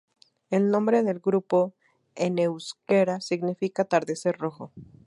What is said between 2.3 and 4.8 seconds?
euskera, significa "atardecer rojo".